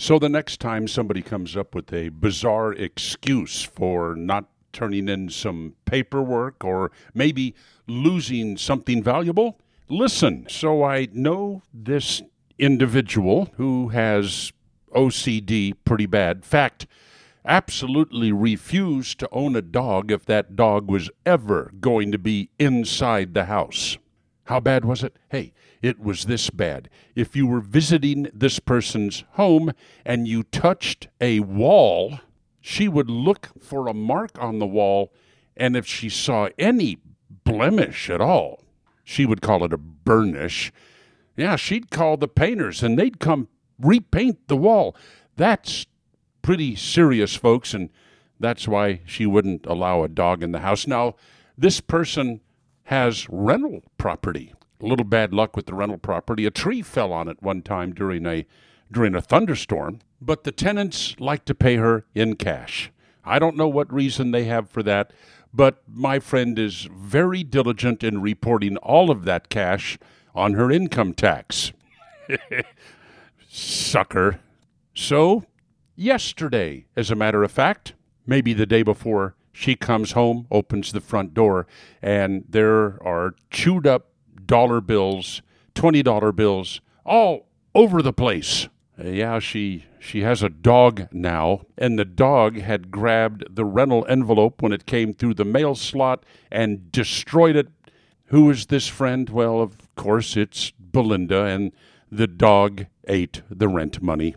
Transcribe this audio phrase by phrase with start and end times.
[0.00, 5.28] So the next time somebody comes up with a bizarre excuse for not turning in
[5.28, 7.56] some paperwork or maybe
[7.88, 9.58] losing something valuable,
[9.88, 10.46] listen.
[10.48, 12.22] So I know this
[12.60, 14.52] individual who has
[14.94, 16.44] OCD pretty bad.
[16.44, 16.86] Fact,
[17.44, 23.34] absolutely refused to own a dog if that dog was ever going to be inside
[23.34, 23.98] the house.
[24.48, 25.14] How bad was it?
[25.28, 25.52] Hey,
[25.82, 26.88] it was this bad.
[27.14, 29.72] If you were visiting this person's home
[30.06, 32.20] and you touched a wall,
[32.58, 35.12] she would look for a mark on the wall,
[35.54, 36.96] and if she saw any
[37.44, 38.64] blemish at all,
[39.04, 40.72] she would call it a burnish.
[41.36, 44.96] Yeah, she'd call the painters and they'd come repaint the wall.
[45.36, 45.84] That's
[46.40, 47.90] pretty serious, folks, and
[48.40, 50.86] that's why she wouldn't allow a dog in the house.
[50.86, 51.16] Now,
[51.58, 52.40] this person
[52.88, 54.54] has rental property.
[54.82, 56.46] A little bad luck with the rental property.
[56.46, 58.46] A tree fell on it one time during a
[58.90, 62.90] during a thunderstorm, but the tenants like to pay her in cash.
[63.26, 65.12] I don't know what reason they have for that,
[65.52, 69.98] but my friend is very diligent in reporting all of that cash
[70.34, 71.72] on her income tax.
[73.50, 74.40] Sucker.
[74.94, 75.44] So,
[75.94, 77.92] yesterday, as a matter of fact,
[78.26, 81.66] maybe the day before, she comes home, opens the front door,
[82.00, 84.12] and there are chewed up
[84.46, 85.42] dollar bills,
[85.74, 88.68] $20 bills, all over the place.
[89.02, 94.62] Yeah, she she has a dog now, and the dog had grabbed the rental envelope
[94.62, 97.66] when it came through the mail slot and destroyed it.
[98.26, 99.28] Who is this friend?
[99.28, 101.72] Well, of course, it's Belinda, and
[102.12, 104.36] the dog ate the rent money.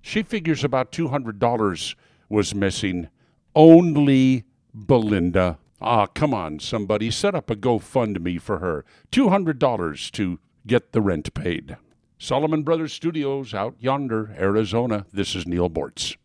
[0.00, 1.94] She figures about $200
[2.30, 3.08] was missing.
[3.54, 4.44] Only
[4.74, 5.58] Belinda.
[5.80, 8.84] Ah, come on, somebody, set up a GoFundMe for her.
[9.10, 11.76] $200 to get the rent paid.
[12.18, 15.06] Solomon Brothers Studios out yonder, Arizona.
[15.12, 16.16] This is Neal Boortz.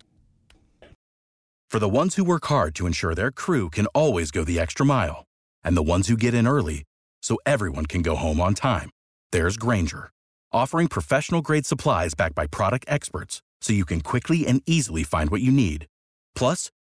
[1.70, 4.86] For the ones who work hard to ensure their crew can always go the extra
[4.86, 5.26] mile,
[5.64, 6.84] and the ones who get in early
[7.22, 8.90] so everyone can go home on time,
[9.32, 10.10] there's Grainger,
[10.54, 15.30] offering professional grade supplies backed by product experts so you can quickly and easily find
[15.30, 15.88] what you need.
[16.36, 16.70] Plus,